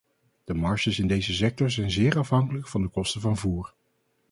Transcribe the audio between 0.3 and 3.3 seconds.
De marges in deze sector zijn zeer afhankelijk van de kosten